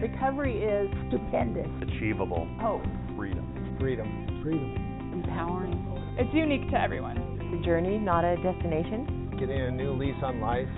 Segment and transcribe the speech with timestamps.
[0.00, 1.68] Recovery is stupendous.
[1.82, 2.48] Achievable.
[2.60, 2.82] Hope.
[3.16, 3.76] Freedom.
[3.78, 4.40] Freedom.
[4.42, 5.12] Freedom.
[5.12, 6.16] Empowering.
[6.18, 7.16] It's unique to everyone.
[7.40, 9.36] It's a journey, not a destination.
[9.38, 10.68] Getting a new lease on life.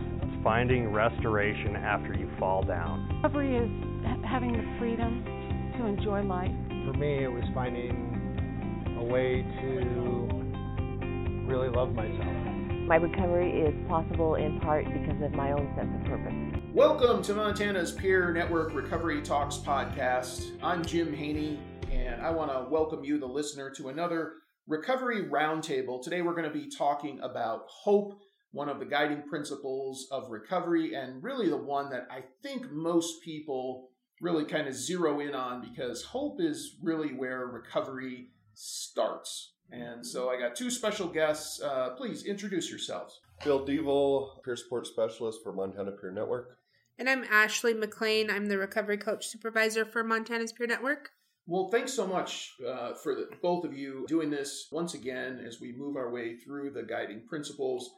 [0.45, 3.09] Finding restoration after you fall down.
[3.17, 3.71] Recovery is
[4.25, 5.25] having the freedom
[5.79, 6.53] to enjoy life.
[6.69, 9.77] For me, it was finding a way to
[11.49, 12.36] really love myself.
[12.87, 16.63] My recovery is possible in part because of my own sense of purpose.
[16.73, 20.53] Welcome to Montana's Peer Network Recovery Talks podcast.
[20.63, 21.59] I'm Jim Haney,
[21.91, 24.35] and I want to welcome you, the listener, to another
[24.69, 26.01] Recovery Roundtable.
[26.01, 28.21] Today we're going to be talking about hope,
[28.53, 33.21] one of the guiding principles of recovery, and really the one that I think most
[33.25, 33.89] people
[34.21, 39.56] really kind of zero in on because hope is really where recovery starts.
[39.71, 41.61] And so I got two special guests.
[41.61, 43.21] Uh, please introduce yourselves.
[43.45, 46.59] Bill Devil, peer support specialist for Montana Peer Network.
[46.99, 48.31] And I'm Ashley McLean.
[48.31, 51.11] I'm the recovery coach supervisor for Montana's Peer Network.
[51.47, 55.61] Well, thanks so much uh, for the, both of you doing this once again as
[55.61, 57.91] we move our way through the guiding principles.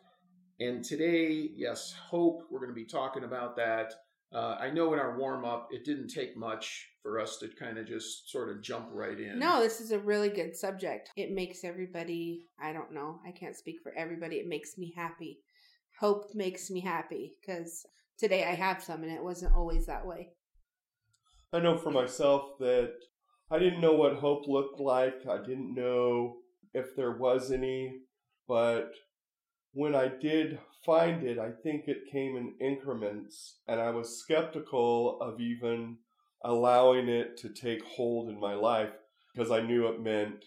[0.60, 3.94] And today, yes, hope, we're going to be talking about that.
[4.32, 7.78] Uh, I know in our warm up, it didn't take much for us to kind
[7.78, 9.38] of just sort of jump right in.
[9.38, 11.10] No, this is a really good subject.
[11.16, 14.36] It makes everybody, I don't know, I can't speak for everybody.
[14.36, 15.38] It makes me happy.
[15.98, 17.86] Hope makes me happy because
[18.18, 20.28] today I have some and it wasn't always that way.
[21.52, 22.92] I know for myself that
[23.50, 25.26] I didn't know what hope looked like.
[25.28, 26.36] I didn't know
[26.74, 28.00] if there was any,
[28.46, 28.92] but
[29.72, 35.20] when I did find it, I think it came in increments, and I was skeptical
[35.20, 35.98] of even
[36.44, 38.92] allowing it to take hold in my life
[39.34, 40.44] because I knew it meant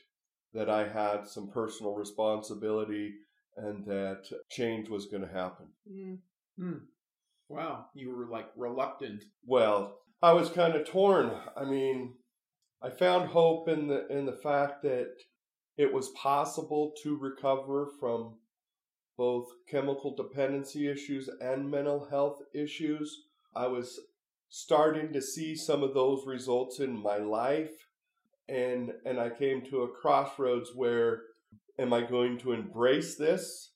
[0.54, 3.14] that I had some personal responsibility
[3.58, 5.68] and that change was going to happen.
[5.90, 6.18] Mm.
[6.60, 6.82] Mm.
[7.50, 9.24] Wow, you were like reluctant.
[9.46, 11.32] Well, I was kind of torn.
[11.56, 12.14] I mean,
[12.82, 15.14] I found hope in the in the fact that
[15.78, 18.36] it was possible to recover from
[19.22, 23.26] both chemical dependency issues and mental health issues.
[23.56, 24.00] I was
[24.50, 27.86] starting to see some of those results in my life
[28.50, 31.22] and and I came to a crossroads where
[31.78, 33.74] am I going to embrace this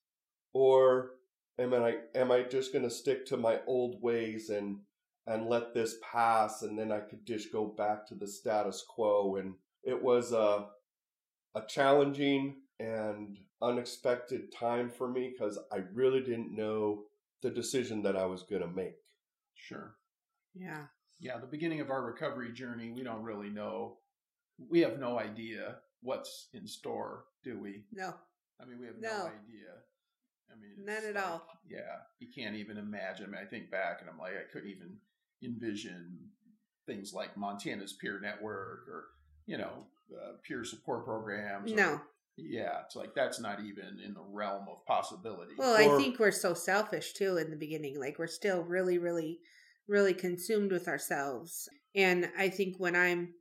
[0.51, 1.11] or
[1.59, 4.79] am I am I just going to stick to my old ways and
[5.27, 9.35] and let this pass and then I could just go back to the status quo
[9.35, 10.69] and it was a
[11.53, 17.03] a challenging and unexpected time for me because I really didn't know
[17.41, 18.95] the decision that I was going to make.
[19.55, 19.95] Sure.
[20.53, 20.83] Yeah.
[21.19, 23.97] Yeah, the beginning of our recovery journey, we don't really know.
[24.69, 27.83] We have no idea what's in store, do we?
[27.93, 28.13] No.
[28.61, 29.71] I mean, we have no, no idea.
[30.51, 31.47] I mean, none at like, all.
[31.67, 31.79] Yeah,
[32.19, 33.25] you can't even imagine.
[33.25, 34.97] I mean, I think back and I'm like, I couldn't even
[35.43, 36.17] envision
[36.85, 39.05] things like Montana's peer network or,
[39.45, 41.71] you know, uh, peer support programs.
[41.71, 42.01] Or, no.
[42.37, 45.53] Yeah, it's like that's not even in the realm of possibility.
[45.57, 47.99] Well, or, I think we're so selfish too in the beginning.
[47.99, 49.39] Like we're still really, really,
[49.87, 51.69] really consumed with ourselves.
[51.95, 53.33] And I think when I'm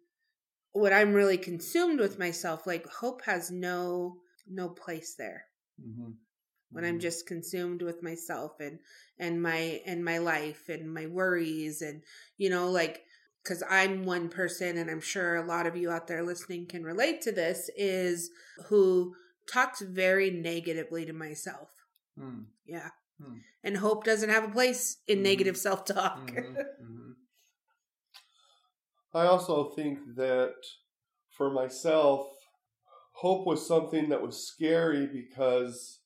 [0.72, 4.19] when I'm really consumed with myself, like hope has no
[4.49, 5.47] no place there.
[5.81, 6.12] Mm-hmm.
[6.71, 8.78] When I'm just consumed with myself and
[9.19, 12.03] and my and my life and my worries and
[12.37, 13.03] you know like
[13.44, 16.82] because I'm one person, and I'm sure a lot of you out there listening can
[16.82, 18.31] relate to this, is
[18.66, 19.15] who
[19.53, 21.69] talks very negatively to myself.
[22.19, 22.47] Mm.
[22.66, 22.88] Yeah.
[23.21, 23.41] Mm.
[23.62, 25.22] And hope doesn't have a place in mm.
[25.22, 26.31] negative self talk.
[26.31, 26.56] Mm-hmm.
[26.56, 27.10] mm-hmm.
[29.12, 30.55] I also think that
[31.37, 32.26] for myself,
[33.12, 36.00] hope was something that was scary because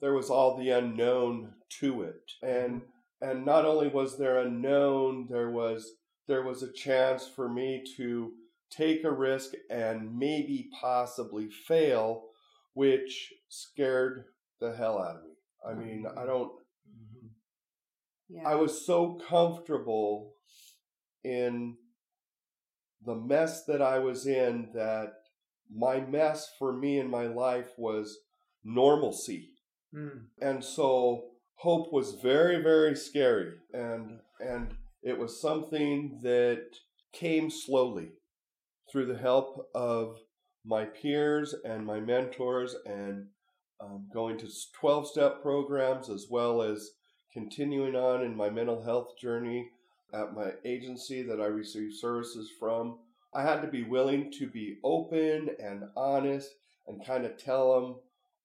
[0.00, 2.32] there was all the unknown to it.
[2.42, 2.82] And
[3.20, 5.90] and not only was there unknown, there was
[6.28, 8.32] there was a chance for me to
[8.70, 12.26] take a risk and maybe possibly fail,
[12.74, 14.24] which scared
[14.60, 15.32] the hell out of me.
[15.66, 16.52] I mean, I don't.
[18.28, 18.46] Yeah.
[18.46, 20.34] I was so comfortable
[21.24, 21.76] in
[23.04, 25.14] the mess that I was in that
[25.74, 28.18] my mess for me in my life was
[28.64, 29.50] normalcy.
[29.94, 30.26] Mm.
[30.40, 31.24] And so
[31.56, 33.54] hope was very, very scary.
[33.72, 36.66] And, and, it was something that
[37.12, 38.10] came slowly
[38.90, 40.18] through the help of
[40.64, 43.26] my peers and my mentors and
[43.80, 44.48] um, going to
[44.80, 46.90] 12 step programs as well as
[47.32, 49.70] continuing on in my mental health journey
[50.12, 52.98] at my agency that I receive services from.
[53.34, 56.50] I had to be willing to be open and honest
[56.86, 57.96] and kind of tell them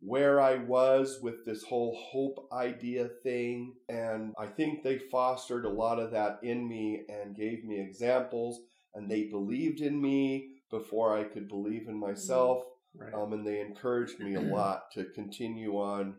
[0.06, 3.74] where I was with this whole hope idea thing.
[3.90, 8.60] And I think they fostered a lot of that in me and gave me examples.
[8.94, 12.64] And they believed in me before I could believe in myself.
[12.96, 13.14] Right.
[13.14, 16.16] Um, and they encouraged me a lot to continue on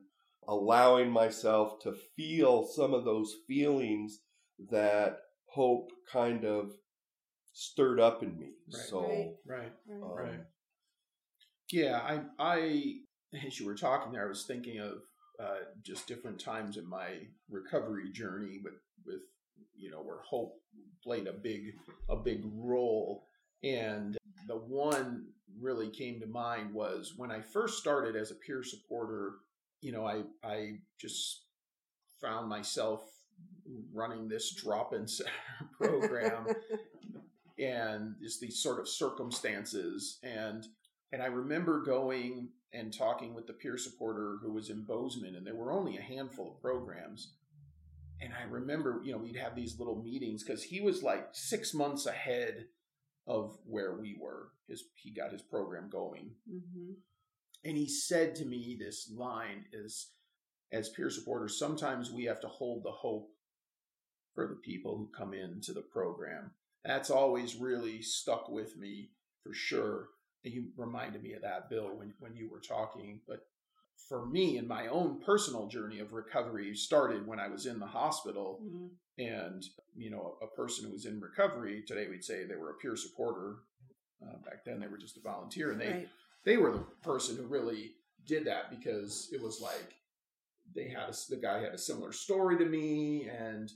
[0.48, 4.20] allowing myself to feel some of those feelings
[4.70, 6.72] that hope kind of
[7.52, 8.52] stirred up in me.
[8.72, 8.82] Right.
[8.88, 9.72] So, Right.
[9.88, 10.02] right.
[10.02, 10.40] um, Right.
[11.70, 12.94] Yeah, I, I,
[13.46, 15.02] as you were talking there, I was thinking of
[15.40, 17.08] uh, just different times in my
[17.50, 19.22] recovery journey, with with
[19.76, 20.60] you know where hope
[21.02, 21.74] played a big
[22.08, 23.26] a big role,
[23.62, 24.16] and
[24.46, 25.26] the one
[25.60, 29.36] really came to mind was when I first started as a peer supporter.
[29.80, 31.42] You know, I I just
[32.20, 33.02] found myself
[33.92, 35.30] running this drop-in center
[35.78, 36.46] program
[37.58, 40.66] and just these sort of circumstances and
[41.12, 45.46] and I remember going and talking with the peer supporter who was in Bozeman, and
[45.46, 47.34] there were only a handful of programs.
[48.20, 51.74] And I remember, you know, we'd have these little meetings because he was like six
[51.74, 52.66] months ahead
[53.26, 54.48] of where we were.
[54.68, 56.92] His he got his program going, hmm
[57.64, 60.10] and he said to me this line is
[60.72, 63.30] as peer supporters sometimes we have to hold the hope
[64.34, 66.50] for the people who come into the program
[66.84, 69.10] that's always really stuck with me
[69.42, 70.08] for sure
[70.44, 73.20] and you reminded me of that bill when, when you were talking.
[73.26, 73.46] But
[74.08, 77.86] for me in my own personal journey of recovery started when i was in the
[77.86, 78.60] hospital.
[78.60, 78.86] Hmm
[79.18, 79.64] and
[79.94, 82.96] you know a person who was in recovery today we'd say they were a peer
[82.96, 83.56] supporter.
[84.22, 85.70] Uh, back then they were just a volunteer.
[85.70, 86.08] And they Right.
[86.44, 87.92] they were the person who really
[88.26, 89.94] did that because it was like
[90.74, 93.70] they had a, the guy had a similar story to me and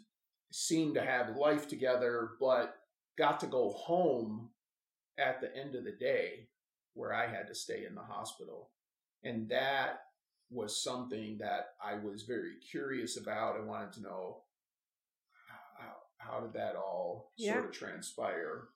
[0.51, 2.77] seemed to have life together but
[3.19, 4.49] got to go home
[5.19, 6.49] at the end of the day
[6.99, 8.71] where I had to stay in the hospital
[9.23, 10.01] and that
[10.51, 14.43] was something that I was very curious about I wanted to know
[15.79, 17.55] how, how did that all Yeah.
[17.55, 18.69] sort of transpire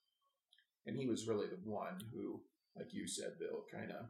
[0.86, 2.40] and he was really the one who
[2.76, 4.06] like you said, Bill, kind of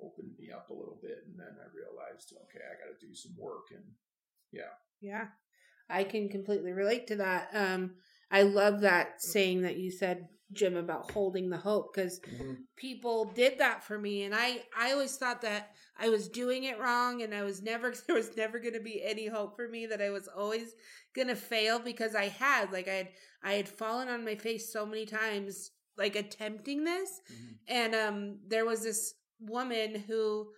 [0.00, 3.14] opened me up a little bit, and then I realized, okay, I got to do
[3.14, 3.84] some work, and
[4.50, 4.72] Yeah.
[5.00, 5.28] Yeah.
[5.88, 7.48] I can completely relate to that.
[7.54, 7.96] Um,
[8.30, 12.20] I love that saying that you said, Jim, about holding the hope because
[12.76, 16.78] people did that for me and I I always thought that I was doing it
[16.78, 19.86] wrong and I was never there was never going to be any hope for me
[19.86, 20.74] that I was always
[21.14, 23.08] going to fail because I had like I had
[23.42, 27.20] I had fallen on my face so many times like attempting this
[27.68, 30.48] and um there was this woman who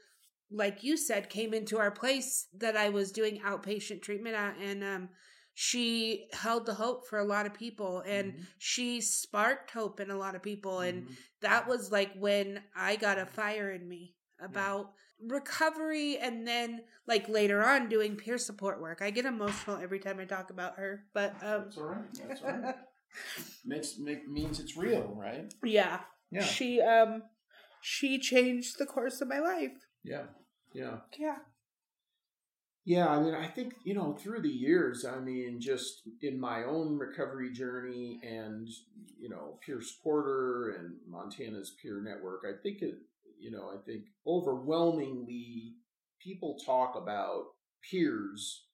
[0.51, 4.85] like you said came into our place that I was doing outpatient treatment at and
[4.85, 5.09] um
[5.55, 8.47] she held the hope for a lot of people and Mhm.
[8.59, 11.17] she sparked hope in a lot of people and Mhm.
[11.41, 17.29] that was like when I got a fire in me about recovery and then like
[17.29, 19.01] later on doing peer support work.
[19.01, 22.15] I get emotional every time I talk about her, but um that's all right.
[22.15, 22.77] That's all right.
[23.65, 25.53] Makes make, means it's real, right?
[25.63, 26.01] yeah.
[26.31, 27.23] Yeah, She um
[27.81, 29.87] she changed the course of my life.
[30.03, 30.27] yeah,
[30.73, 31.01] yeah.
[31.17, 31.39] Yeah.
[32.85, 36.65] Yeah, I mean, I think, you know, through the years, I mean, just in my
[36.65, 38.69] own recovery journey and,
[39.19, 42.97] you know, peer supporter and Montana's peer network, I think it,
[43.41, 45.77] you know, I think overwhelmingly
[46.21, 47.45] people talk about
[47.91, 48.67] peers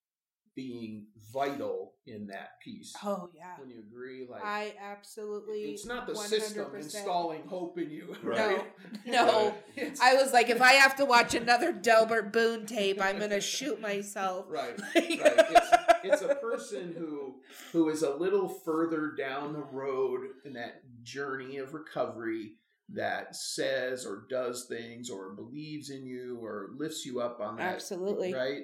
[0.61, 2.95] being vital in that piece.
[3.05, 3.55] Oh yeah.
[3.59, 6.17] When you agree, like, I absolutely it's not the 100%.
[6.29, 8.57] system installing hope in you, Right.
[8.57, 8.65] right?
[9.07, 9.55] No.
[9.77, 13.41] It's- I was like, if I have to watch another Delbert Boone tape, I'm gonna
[13.41, 14.47] shoot myself.
[14.51, 15.47] Right, Like- right.
[15.51, 15.71] It's,
[16.05, 17.37] it's a person who
[17.73, 22.53] who is a little further down the road in that journey of recovery
[22.93, 27.75] that says or does things or believes in you or lifts you up on that.
[27.75, 28.35] Absolutely.
[28.35, 28.63] Right.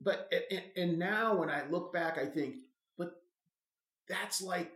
[0.00, 2.56] But and, and now when I look back, I think,
[2.96, 3.20] but
[4.08, 4.70] that's like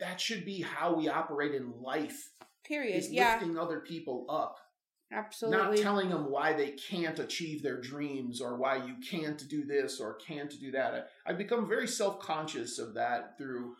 [0.00, 2.30] that should be how we operate in life.
[2.64, 2.96] Period.
[2.96, 3.34] Is Yeah.
[3.34, 4.58] lifting other people up
[5.12, 5.76] Absolutely.
[5.76, 10.00] not telling them why they can't achieve their dreams or why you can't do this
[10.00, 10.94] or can't do that.
[11.26, 13.76] I, I've become very self conscious of that through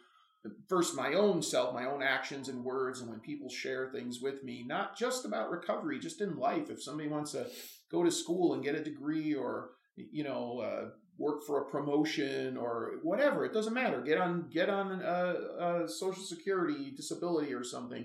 [0.68, 4.44] first my own self, my own actions and words, and when people share things with
[4.44, 6.70] me, not just about recovery, just in life.
[6.70, 7.46] If somebody wants to
[7.90, 12.56] go to school and get a degree or you know uh, work for a promotion
[12.56, 14.00] or whatever, it doesn't matter.
[14.00, 18.04] Get on get on uh, uh, social security, disability, or something.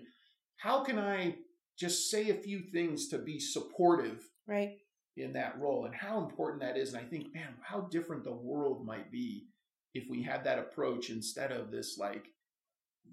[0.58, 1.36] How can I
[1.79, 4.77] just say a few things to be supportive right.
[5.15, 6.93] in that role and how important that is.
[6.93, 9.48] And I think, man, how different the world might be
[9.93, 12.25] if we had that approach instead of this like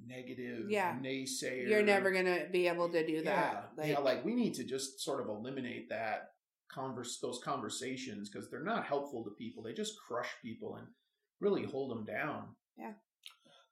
[0.04, 0.98] negative Yeah.
[1.00, 1.68] naysayer.
[1.68, 3.86] You're never gonna be able to do yeah, that.
[3.86, 6.32] yeah, like we need to just sort of eliminate that
[6.72, 9.62] converse those conversations because they're not helpful to people.
[9.62, 10.86] They just crush people and
[11.40, 12.48] really hold them down.
[12.78, 12.92] Yeah.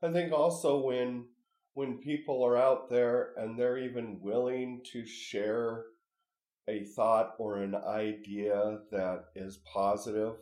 [0.03, 1.27] I think also when
[1.75, 5.87] when people are out there and they're even willing to share
[6.69, 10.35] a thought or an idea that is positive,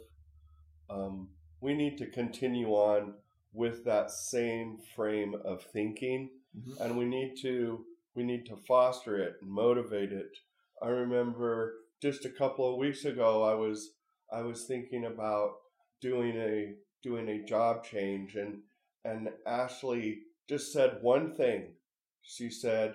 [0.90, 1.30] um,
[1.62, 3.14] we need to continue on
[3.54, 6.80] with that same frame of thinking, Mhm.
[6.80, 10.36] and we need to we need to foster it and motivate it.
[10.82, 13.92] I remember just a couple of weeks ago, I was
[14.30, 15.52] I was thinking about
[16.00, 18.58] doing a doing a job change, and
[19.04, 20.18] and Ashley
[20.48, 21.74] just said one thing.
[22.22, 22.94] She said,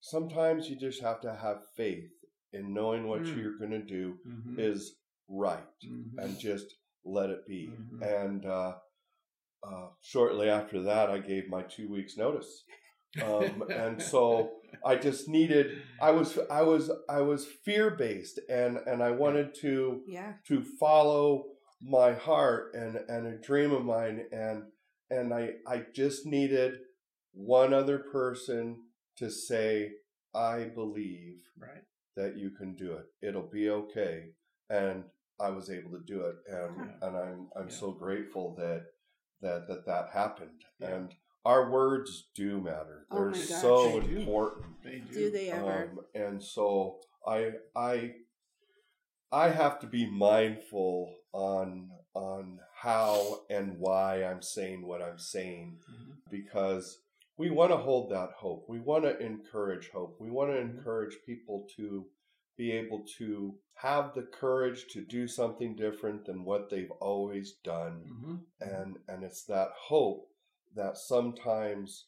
[0.00, 2.10] "Sometimes you just have to have faith
[2.52, 3.36] in knowing what Mm.
[3.36, 4.58] you're going to do Mhm.
[4.58, 4.96] is
[5.28, 6.18] right, Mhm.
[6.18, 8.02] and just let it be." Mhm.
[8.22, 8.78] And uh,
[9.62, 12.64] uh, shortly after that, I gave my two weeks notice,
[13.22, 14.52] um, and so
[14.84, 15.82] I just needed.
[16.00, 20.34] I was I was I was fear based, and and I wanted to Yeah.
[20.48, 21.44] to follow
[21.82, 24.64] my heart and and a dream of mine and
[25.10, 26.78] and I I just needed
[27.32, 28.76] one other person
[29.18, 29.90] to say
[30.34, 31.82] I believe right.
[32.16, 33.06] that you can do it.
[33.26, 34.30] It'll be okay.
[34.70, 35.04] And
[35.40, 37.06] I was able to do it and Yeah.
[37.08, 37.74] and I'm I'm Yeah.
[37.74, 38.86] so grateful that
[39.42, 40.62] that that that happened.
[40.80, 40.94] Yeah.
[40.94, 43.06] And our words do matter.
[43.10, 43.46] Oh They're my gosh.
[43.46, 44.16] so They do.
[44.20, 44.66] important.
[44.82, 45.14] They do.
[45.14, 45.82] Do they ever?
[45.92, 48.14] Um, and so I I
[49.32, 55.78] I have to be mindful on on how and why I'm saying what I'm saying
[55.90, 56.16] Mhm.
[56.30, 57.00] because
[57.36, 58.68] we want to hold that hope.
[58.68, 60.20] We want to encourage hope.
[60.20, 62.06] We want to encourage people to
[62.56, 68.04] be able to have the courage to do something different than what they've always done
[68.06, 68.44] Mhm.
[68.60, 70.30] and and it's that hope
[70.74, 72.06] that sometimes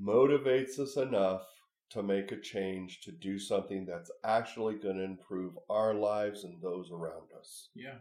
[0.00, 1.42] motivates us enough
[1.90, 6.60] to make a change to do something that's actually going to improve our lives and
[6.60, 7.68] those around us.
[7.74, 7.98] Yeah.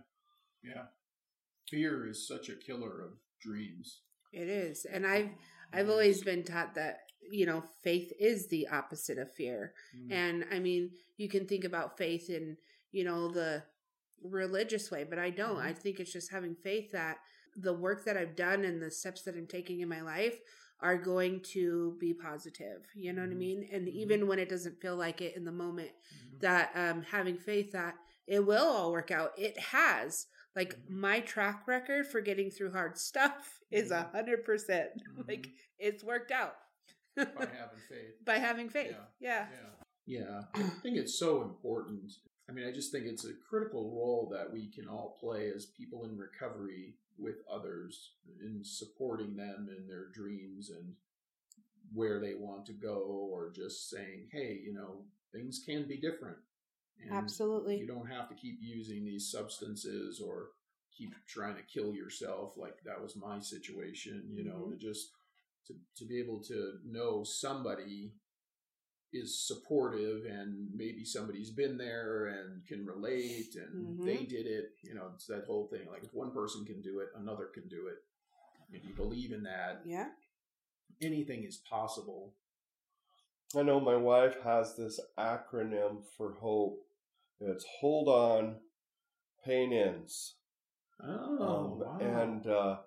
[0.64, 0.86] Yeah.
[1.70, 4.02] Fear is such a killer of dreams.
[4.34, 4.86] It is.
[4.86, 5.30] And I've
[5.74, 7.00] I've always been taught that,
[7.32, 9.74] you know, faith is the opposite of fear.
[9.96, 10.12] Mm.
[10.12, 12.58] And I mean, you can think about faith in,
[12.92, 13.64] you know, the
[14.24, 15.58] religious way, but I don't.
[15.58, 17.18] I think it's just having faith that
[17.56, 20.38] the work that I've done and the steps that I'm taking in my life
[20.82, 22.86] are going to be positive.
[22.96, 23.38] You know what I Mhm.
[23.38, 23.70] mean?
[23.72, 23.92] And Mhm.
[23.94, 26.40] even when it doesn't feel like it in the moment, Mhm.
[26.42, 27.96] that um having faith that
[28.28, 29.38] it will all work out.
[29.38, 30.28] It has.
[30.56, 34.92] Like my track record for getting through hard stuff is a hundred percent.
[35.28, 35.48] Like
[35.78, 36.56] it's worked out
[37.16, 38.16] by having faith.
[38.26, 38.92] by having faith.
[39.20, 39.48] Yeah.
[39.50, 39.50] Yeah.
[40.08, 40.20] Yeah.
[40.20, 40.44] Yeah.
[40.54, 42.12] I think it's so important.
[42.48, 45.66] I mean, I just think it's a critical role that we can all play as
[45.66, 48.12] people in recovery with others
[48.42, 50.94] in supporting them in their dreams and
[51.94, 56.38] where they want to go, or just saying, hey, you know, things can be different.
[57.02, 57.78] And Absolutely.
[57.78, 60.50] You don't have to keep using these substances or
[60.96, 64.72] keep trying to kill yourself like that was my situation, you know, Mhm.
[64.72, 65.12] to just
[65.68, 68.14] to, to be able to know somebody
[69.14, 74.06] is supportive and maybe somebody's been there and can relate and Mhm.
[74.06, 75.88] they did it, you know, it's that whole thing.
[75.88, 78.04] Like if one person can do it, another can do it.
[78.72, 80.12] If you believe in that, Yeah.
[81.02, 82.36] anything is possible.
[83.56, 86.86] I know my wife has this acronym for hope.
[87.40, 88.62] It's hold on,
[89.44, 90.36] pain ends.
[91.00, 91.38] Oh,
[91.74, 92.00] Um, wow.
[92.00, 92.84] and uh,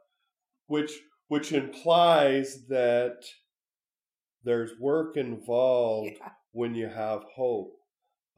[0.67, 0.93] which
[1.29, 3.25] which implies that
[4.45, 6.31] there's work involved Yeah.
[6.53, 7.75] when you have hope.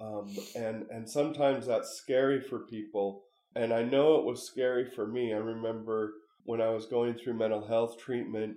[0.00, 3.24] Um, and and sometimes that's scary for people.
[3.54, 5.34] And I know it was scary for me.
[5.34, 6.14] I remember
[6.44, 8.56] when I was going through mental health treatment,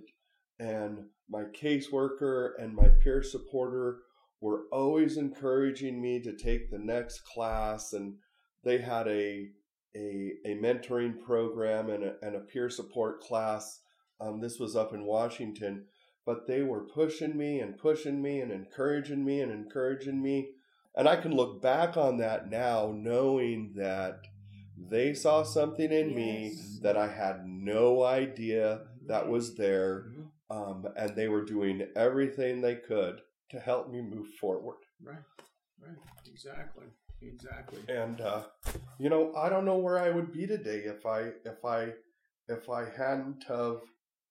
[0.59, 3.99] and my caseworker and my peer supporter
[4.39, 8.15] were always encouraging me to take the next class, and
[8.63, 9.49] they had a
[9.95, 13.81] a, a mentoring program and a, and a peer support class.
[14.21, 15.85] Um, this was up in Washington,
[16.25, 20.49] but they were pushing me and pushing me and encouraging me and encouraging me.
[20.95, 24.21] And I can look back on that now knowing that
[24.77, 30.05] they saw something in me that I had no idea that was there.
[30.09, 30.29] Mhm.
[30.49, 34.77] Um, and they were doing everything they could to help me move forward.
[35.01, 35.23] Right,
[35.79, 36.85] right, exactly,
[37.21, 37.81] exactly.
[37.87, 38.43] And uh,
[38.99, 41.93] you know, I don't know where I would be today if I if I
[42.47, 43.81] if I hadn't have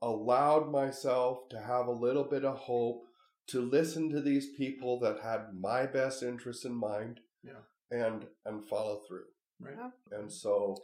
[0.02, 3.02] allowed myself to have a little bit of hope
[3.48, 7.62] to listen to these people that had my best interests in mind Yeah.
[7.90, 9.26] and and follow through.
[9.60, 9.76] Right.
[10.10, 10.76] And so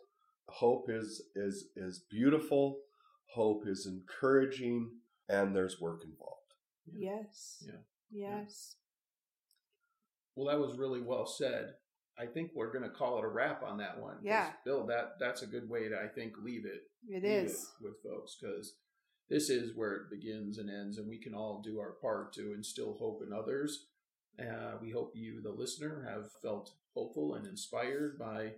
[0.48, 2.80] hope is is is beautiful,
[3.34, 4.90] hope is encouraging,
[5.28, 6.54] and there's work involved.
[6.92, 7.62] Yes.
[7.66, 7.80] Yeah.
[8.10, 8.76] Yes.
[10.36, 11.74] Well, that was really well said.
[12.18, 14.16] I think we're going to call it a wrap on that one.
[14.22, 14.50] Yeah.
[14.64, 16.82] Bill, that that's a good way to I think leave it.
[17.08, 17.66] It leave is.
[17.80, 18.74] with folks because
[19.28, 22.54] this is where it begins and ends, and we can all do our part to
[22.54, 23.86] instill hope in others.
[24.40, 28.52] Uh, we hope you, the listener, have felt hopeful and inspired by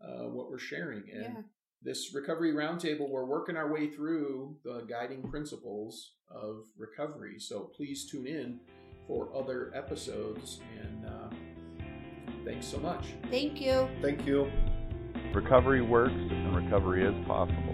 [0.00, 1.02] uh, what we're sharing.
[1.10, 1.42] And Yeah.
[1.82, 7.38] this recovery roundtable, we're working our way through the guiding principles of recovery.
[7.38, 8.60] So please tune in
[9.06, 10.60] for other episodes.
[10.80, 11.30] And uh,
[12.44, 13.06] thanks so much.
[13.30, 13.88] Thank you.
[14.02, 14.50] Thank you.
[15.34, 17.73] Recovery works and recovery is possible.